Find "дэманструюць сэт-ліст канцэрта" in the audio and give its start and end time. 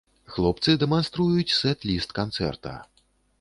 0.83-2.73